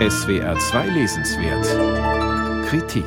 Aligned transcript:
SWR 0.00 0.58
2 0.58 0.88
Lesenswert 0.88 2.66
Kritik 2.66 3.06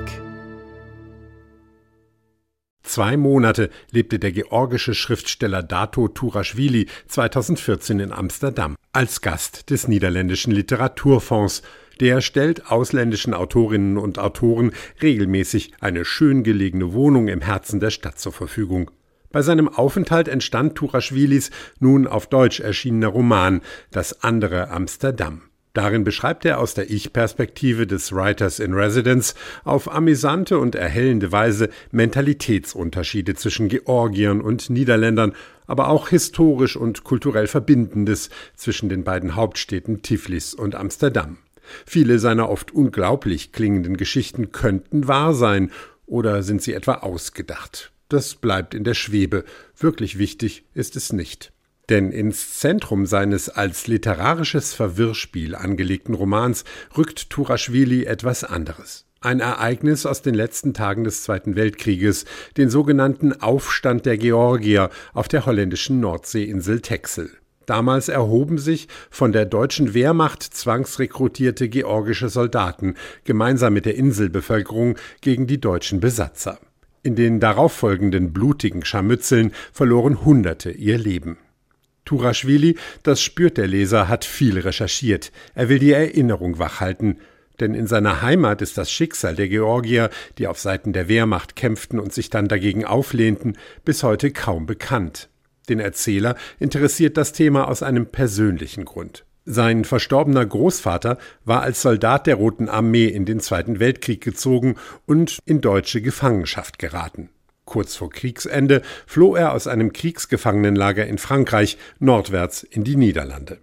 Zwei 2.81 3.17
Monate 3.17 3.69
lebte 3.91 4.19
der 4.19 4.31
georgische 4.31 4.93
Schriftsteller 4.93 5.63
Dato 5.63 6.07
Turaschwili 6.07 6.87
2014 7.09 7.99
in 7.99 8.13
Amsterdam 8.13 8.77
als 8.93 9.19
Gast 9.19 9.69
des 9.69 9.89
Niederländischen 9.89 10.53
Literaturfonds. 10.53 11.61
Der 11.99 12.21
stellt 12.21 12.71
ausländischen 12.71 13.33
Autorinnen 13.33 13.97
und 13.97 14.17
Autoren 14.17 14.71
regelmäßig 15.01 15.73
eine 15.81 16.05
schön 16.05 16.43
gelegene 16.43 16.93
Wohnung 16.93 17.27
im 17.27 17.41
Herzen 17.41 17.81
der 17.81 17.89
Stadt 17.89 18.17
zur 18.17 18.31
Verfügung. 18.31 18.91
Bei 19.29 19.41
seinem 19.41 19.67
Aufenthalt 19.67 20.29
entstand 20.29 20.75
Turaschwilis 20.75 21.51
nun 21.81 22.07
auf 22.07 22.27
Deutsch 22.27 22.61
erschienener 22.61 23.07
Roman 23.07 23.59
Das 23.91 24.23
andere 24.23 24.69
Amsterdam. 24.69 25.46
Darin 25.77 26.03
beschreibt 26.03 26.43
er 26.43 26.57
aus 26.57 26.73
der 26.73 26.89
Ich-Perspektive 26.89 27.85
des 27.85 28.11
Writers 28.11 28.57
in 28.57 28.73
Residence 28.73 29.35
auf 29.63 29.93
amüsante 29.93 30.57
und 30.57 30.73
erhellende 30.73 31.31
Weise 31.31 31.69
Mentalitätsunterschiede 31.91 33.35
zwischen 33.35 33.67
Georgiern 33.67 34.41
und 34.41 34.71
Niederländern, 34.71 35.33
aber 35.67 35.89
auch 35.89 36.09
historisch 36.09 36.75
und 36.75 37.03
kulturell 37.03 37.45
Verbindendes 37.45 38.31
zwischen 38.55 38.89
den 38.89 39.03
beiden 39.03 39.35
Hauptstädten 39.35 40.01
Tiflis 40.01 40.55
und 40.55 40.73
Amsterdam. 40.73 41.37
Viele 41.85 42.17
seiner 42.17 42.49
oft 42.49 42.71
unglaublich 42.71 43.51
klingenden 43.51 43.97
Geschichten 43.97 44.51
könnten 44.51 45.07
wahr 45.07 45.35
sein, 45.35 45.69
oder 46.07 46.41
sind 46.41 46.63
sie 46.63 46.73
etwa 46.73 46.95
ausgedacht? 46.95 47.91
Das 48.09 48.33
bleibt 48.33 48.73
in 48.73 48.83
der 48.83 48.95
Schwebe. 48.95 49.43
Wirklich 49.77 50.17
wichtig 50.17 50.65
ist 50.73 50.95
es 50.95 51.13
nicht. 51.13 51.51
Denn 51.89 52.11
ins 52.11 52.59
Zentrum 52.59 53.05
seines 53.05 53.49
als 53.49 53.87
literarisches 53.87 54.73
Verwirrspiel 54.73 55.55
angelegten 55.55 56.13
Romans 56.13 56.65
rückt 56.97 57.29
Turaschwili 57.29 58.03
etwas 58.05 58.43
anderes. 58.43 59.05
Ein 59.21 59.39
Ereignis 59.39 60.05
aus 60.05 60.21
den 60.21 60.35
letzten 60.35 60.73
Tagen 60.73 61.03
des 61.03 61.23
Zweiten 61.23 61.55
Weltkrieges, 61.55 62.25
den 62.57 62.69
sogenannten 62.69 63.33
Aufstand 63.33 64.05
der 64.05 64.17
Georgier 64.17 64.89
auf 65.13 65.27
der 65.27 65.45
holländischen 65.45 65.99
Nordseeinsel 65.99 66.81
Texel. 66.81 67.31
Damals 67.65 68.09
erhoben 68.09 68.57
sich 68.57 68.87
von 69.09 69.31
der 69.31 69.45
deutschen 69.45 69.93
Wehrmacht 69.93 70.43
zwangsrekrutierte 70.43 71.67
georgische 71.67 72.29
Soldaten 72.29 72.95
gemeinsam 73.23 73.73
mit 73.73 73.85
der 73.85 73.95
Inselbevölkerung 73.95 74.97
gegen 75.21 75.47
die 75.47 75.59
deutschen 75.59 75.99
Besatzer. 75.99 76.59
In 77.03 77.15
den 77.15 77.39
darauffolgenden 77.39 78.33
blutigen 78.33 78.85
Scharmützeln 78.85 79.51
verloren 79.73 80.23
Hunderte 80.23 80.71
ihr 80.71 80.97
Leben. 80.97 81.37
Turaschwili, 82.07 82.77
das 83.03 83.21
spürt 83.21 83.57
der 83.57 83.67
Leser, 83.67 84.07
hat 84.07 84.25
viel 84.25 84.57
recherchiert. 84.59 85.31
Er 85.53 85.69
will 85.69 85.77
die 85.77 85.91
Erinnerung 85.91 86.57
wachhalten. 86.57 87.19
Denn 87.59 87.73
in 87.73 87.87
seiner 87.87 88.21
Heimat 88.21 88.61
ist 88.61 88.77
das 88.77 88.91
Schicksal 88.91 89.35
der 89.35 89.49
Georgier, 89.49 90.09
die 90.37 90.47
auf 90.47 90.59
Seiten 90.59 90.93
der 90.93 91.07
Wehrmacht 91.07 91.55
kämpften 91.55 91.99
und 91.99 92.13
sich 92.13 92.29
dann 92.29 92.47
dagegen 92.47 92.85
auflehnten, 92.85 93.57
bis 93.83 94.03
heute 94.03 94.31
kaum 94.31 94.65
bekannt. 94.65 95.29
Den 95.69 95.79
Erzähler 95.79 96.35
interessiert 96.59 97.17
das 97.17 97.33
Thema 97.33 97.67
aus 97.67 97.83
einem 97.83 98.05
persönlichen 98.05 98.85
Grund. 98.85 99.25
Sein 99.49 99.85
verstorbener 99.85 100.45
Großvater 100.45 101.17
war 101.45 101.61
als 101.61 101.81
Soldat 101.81 102.27
der 102.27 102.35
Roten 102.35 102.69
Armee 102.69 103.07
in 103.07 103.25
den 103.25 103.39
Zweiten 103.39 103.79
Weltkrieg 103.79 104.21
gezogen 104.21 104.75
und 105.05 105.39
in 105.45 105.61
deutsche 105.61 106.01
Gefangenschaft 106.01 106.79
geraten. 106.79 107.29
Kurz 107.67 107.97
vor 107.97 108.09
Kriegsende 108.09 108.81
floh 109.05 109.35
er 109.35 109.51
aus 109.51 109.67
einem 109.67 109.91
Kriegsgefangenenlager 109.91 111.05
in 111.05 111.17
Frankreich 111.17 111.77
nordwärts 111.99 112.63
in 112.63 112.85
die 112.85 112.95
Niederlande. 112.95 113.57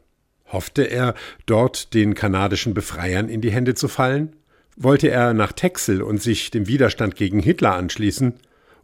Hoffte 0.47 0.83
er, 0.83 1.15
dort 1.47 1.95
den 1.95 2.15
kanadischen 2.15 2.75
Befreiern 2.75 3.31
in 3.31 3.41
die 3.41 3.51
Hände 3.51 3.75
zu 3.75 3.89
fallen? 3.89 4.37
Wollte 4.77 5.09
er 5.09 5.33
nach 5.33 5.53
Texel 5.53 6.03
und 6.03 6.21
sich 6.21 6.51
dem 6.51 6.69
Widerstand 6.69 7.17
gegen 7.17 7.41
Hitler 7.41 7.75
anschließen? 7.75 8.35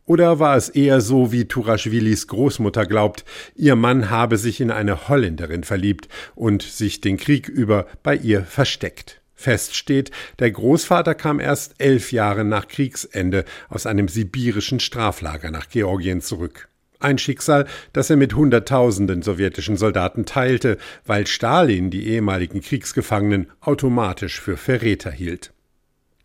Oder 0.06 0.38
war 0.38 0.56
es 0.56 0.70
eher 0.70 1.02
so, 1.02 1.30
wie 1.32 1.44
Turaschwilis 1.44 2.26
Großmutter 2.26 2.86
glaubt, 2.86 3.26
ihr 3.54 3.76
Mann 3.76 4.08
habe 4.08 4.38
sich 4.38 4.62
in 4.62 4.70
eine 4.70 5.10
Holländerin 5.10 5.64
verliebt 5.64 6.08
und 6.34 6.62
sich 6.62 7.02
den 7.02 7.18
Krieg 7.18 7.46
über 7.46 7.86
bei 8.02 8.16
ihr 8.16 8.42
versteckt? 8.44 9.19
Fest 9.40 9.74
steht, 9.74 10.10
der 10.38 10.50
Großvater 10.50 11.14
kam 11.14 11.40
erst 11.40 11.74
elf 11.78 12.12
Jahre 12.12 12.44
nach 12.44 12.68
Kriegsende 12.68 13.44
aus 13.68 13.86
einem 13.86 14.08
sibirischen 14.08 14.80
Straflager 14.80 15.50
nach 15.50 15.68
Georgien 15.68 16.20
zurück. 16.20 16.68
Ein 17.00 17.16
Schicksal, 17.16 17.66
das 17.94 18.10
er 18.10 18.16
mit 18.16 18.34
Hunderttausenden 18.34 19.22
sowjetischen 19.22 19.78
Soldaten 19.78 20.26
teilte, 20.26 20.76
weil 21.06 21.26
Stalin 21.26 21.90
die 21.90 22.06
ehemaligen 22.08 22.60
Kriegsgefangenen 22.60 23.50
automatisch 23.62 24.38
für 24.38 24.58
Verräter 24.58 25.10
hielt. 25.10 25.54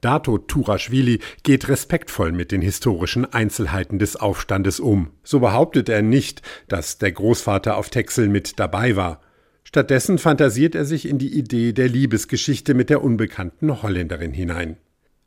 Dato 0.02 0.38
Turaschwili 0.38 1.20
geht 1.44 1.70
respektvoll 1.70 2.34
mit 2.34 2.52
den 2.52 2.62
historischen 2.62 3.26
Einzelheiten 3.26 3.98
des 3.98 4.18
Aufstandes 4.18 4.82
um. 4.82 5.12
So 5.24 5.40
behauptet 5.40 5.88
er 5.88 6.02
nicht, 6.02 6.42
dass 6.68 6.98
der 6.98 7.14
Großvater 7.14 7.78
auf 7.78 7.90
Texel 7.90 8.28
mit 8.28 8.60
dabei 8.60 8.98
war. 8.98 9.22
Stattdessen 9.66 10.20
fantasiert 10.20 10.76
er 10.76 10.86
sich 10.86 11.10
in 11.10 11.18
die 11.18 11.38
Idee 11.38 11.74
der 11.74 11.90
Liebesgeschichte 11.90 12.74
mit 12.74 12.90
der 12.90 13.04
unbekannten 13.04 13.82
Holländerin 13.82 14.32
hinein. 14.32 14.78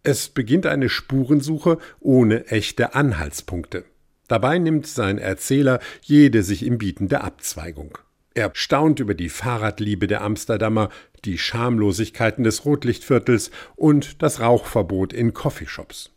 Es 0.05 0.31
beginnt 0.31 0.65
eine 0.65 0.89
Spurensuche 0.89 1.77
ohne 2.01 2.47
echte 2.47 2.95
Anhaltspunkte. 2.95 3.85
Dabei 4.29 4.59
nimmt 4.59 4.87
sein 4.87 5.19
Erzähler 5.19 5.81
jede 6.03 6.43
sich 6.43 6.65
ihm 6.65 6.79
bietende 6.79 7.21
Abzweigung. 7.21 7.99
Er 8.35 8.53
staunt 8.55 9.01
über 9.01 9.15
die 9.15 9.29
Fahrradliebe 9.29 10.07
der 10.07 10.23
Amsterdamer, 10.23 10.91
die 11.25 11.37
Schamlosigkeiten 11.37 12.45
des 12.45 12.65
Rotlichtviertels 12.65 13.51
und 13.75 14.23
das 14.23 14.41
Rauchverbot 14.41 15.13
in 15.13 15.35
Coffeeshops. 15.35 16.11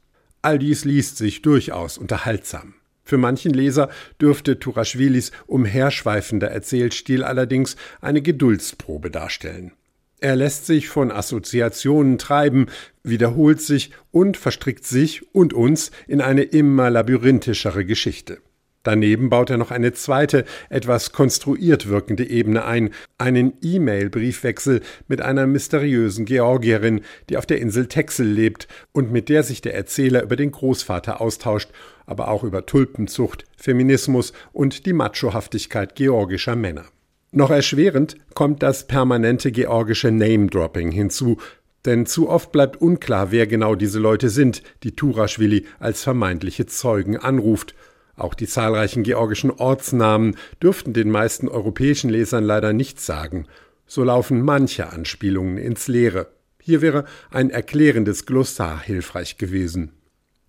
All 0.43 0.59
dies 0.59 0.85
liest 0.85 1.17
sich 1.17 1.41
durchaus 1.41 1.97
unterhaltsam. 1.97 2.75
Für 3.11 3.17
manchen 3.17 3.53
Leser 3.53 3.89
dürfte 4.21 4.57
Turaschwilis 4.57 5.33
umherschweifender 5.45 6.49
Erzählstil 6.49 7.25
allerdings 7.25 7.75
eine 7.99 8.21
Geduldsprobe 8.21 9.11
darstellen. 9.11 9.73
Er 10.21 10.37
lässt 10.37 10.65
sich 10.65 10.87
von 10.87 11.11
Assoziationen 11.11 12.17
treiben, 12.17 12.67
wiederholt 13.03 13.59
sich 13.59 13.91
und 14.11 14.37
verstrickt 14.37 14.85
sich 14.85 15.35
und 15.35 15.53
uns 15.53 15.91
in 16.07 16.21
eine 16.21 16.43
immer 16.43 16.89
labyrinthischere 16.89 17.83
Geschichte. 17.83 18.37
Daneben 18.83 19.29
baut 19.29 19.51
er 19.51 19.57
noch 19.57 19.69
eine 19.69 19.93
zweite, 19.93 20.43
etwas 20.69 21.11
konstruiert 21.11 21.87
wirkende 21.87 22.27
Ebene 22.27 22.65
ein, 22.65 22.89
einen 23.19 23.53
E-Mail-Briefwechsel 23.61 24.81
mit 25.07 25.21
einer 25.21 25.45
mysteriösen 25.45 26.25
Georgierin, 26.25 27.01
die 27.29 27.37
auf 27.37 27.45
der 27.45 27.59
Insel 27.59 27.85
Texel 27.85 28.27
lebt 28.27 28.67
und 28.91 29.11
mit 29.11 29.29
der 29.29 29.43
sich 29.43 29.61
der 29.61 29.75
Erzähler 29.75 30.23
über 30.23 30.35
den 30.35 30.51
Großvater 30.51 31.21
austauscht, 31.21 31.69
aber 32.07 32.29
auch 32.29 32.43
über 32.43 32.65
Tulpenzucht, 32.65 33.45
Feminismus 33.55 34.33
und 34.51 34.87
die 34.87 34.93
Machohaftigkeit 34.93 35.95
georgischer 35.95 36.55
Männer. 36.55 36.85
Noch 37.31 37.51
erschwerend 37.51 38.15
kommt 38.33 38.63
das 38.63 38.87
permanente 38.87 39.51
georgische 39.51 40.11
Name-Dropping 40.11 40.91
hinzu, 40.91 41.37
denn 41.85 42.05
zu 42.05 42.29
oft 42.29 42.51
bleibt 42.51 42.81
unklar, 42.81 43.31
wer 43.31 43.45
genau 43.45 43.75
diese 43.75 43.99
Leute 43.99 44.29
sind, 44.29 44.63
die 44.83 44.95
Turaschwili 44.95 45.65
als 45.79 46.01
vermeintliche 46.01 46.65
Zeugen 46.65 47.17
anruft– 47.17 47.75
auch 48.23 48.33
die 48.33 48.47
zahlreichen 48.47 49.03
georgischen 49.03 49.51
Ortsnamen 49.51 50.35
dürften 50.61 50.93
den 50.93 51.09
meisten 51.09 51.47
europäischen 51.47 52.09
Lesern 52.09 52.43
leider 52.43 52.73
nichts 52.73 53.05
sagen. 53.05 53.47
So 53.85 54.03
laufen 54.03 54.41
manche 54.41 54.91
Anspielungen 54.91 55.57
ins 55.57 55.87
Leere. 55.87 56.31
Hier 56.61 56.81
wäre 56.81 57.05
ein 57.29 57.49
erklärendes 57.49 58.25
Glossar 58.25 58.81
hilfreich 58.81 59.37
gewesen. 59.37 59.93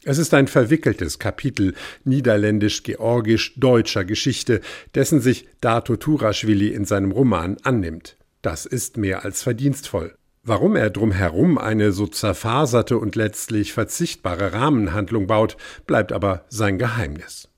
Es 0.04 0.18
ist 0.18 0.34
ein 0.34 0.48
verwickeltes 0.48 1.20
Kapitel 1.20 1.74
niederländisch-georgisch-deutscher 2.04 4.04
Geschichte, 4.04 4.60
dessen 4.94 5.20
sich 5.20 5.48
Dato 5.60 5.96
Turaschwili 5.96 6.68
in 6.68 6.84
seinem 6.84 7.12
Roman 7.12 7.56
annimmt. 7.62 8.16
Das 8.42 8.66
ist 8.66 8.96
mehr 8.96 9.25
als 9.25 9.42
verdienstvoll. 9.42 10.14
Warum 10.42 10.75
er 10.75 10.90
drumherum 10.90 11.56
eine 11.56 11.92
so 11.92 12.08
zerfaserte 12.08 12.98
und 12.98 13.14
letztlich 13.14 13.72
verzichtbare 13.72 14.52
Rahmenhandlung 14.52 15.28
baut, 15.28 15.56
bleibt 15.86 16.12
aber 16.12 16.46
sein 16.48 16.78
Geheimnis. 16.78 17.48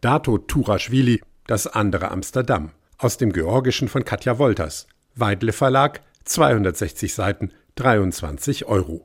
Dato 0.00 0.38
Turaschwili, 0.38 1.20
das 1.48 1.66
andere 1.66 2.12
Amsterdam. 2.12 2.70
Aus 2.98 3.16
dem 3.16 3.32
Georgischen 3.32 3.88
von 3.88 4.04
Katja 4.04 4.38
Wolters. 4.38 4.86
Weidle 5.16 5.52
Verlag, 5.52 6.02
260 6.24 7.12
Seiten, 7.12 7.50
23 7.74 8.66
Euro. 8.66 8.96